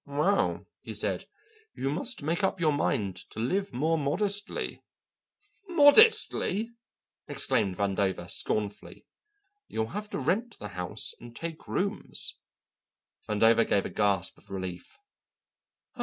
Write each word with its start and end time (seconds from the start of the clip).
"Well," 0.07 0.65
he 0.81 0.95
said, 0.95 1.27
"you 1.75 1.91
must 1.91 2.23
make 2.23 2.43
up 2.43 2.59
your 2.59 2.73
mind 2.73 3.17
to 3.29 3.39
live 3.39 3.71
more 3.71 3.99
modestly." 3.99 4.81
"Modestly?" 5.69 6.71
exclaimed 7.27 7.77
Vandover, 7.77 8.27
scornfully. 8.27 9.05
"You'll 9.67 9.89
have 9.89 10.09
to 10.09 10.17
rent 10.17 10.57
the 10.57 10.69
house 10.69 11.13
and 11.19 11.35
take 11.35 11.67
rooms." 11.67 12.33
Vandover 13.29 13.63
gave 13.63 13.85
a 13.85 13.91
gasp 13.91 14.39
of 14.39 14.49
relief. 14.49 14.97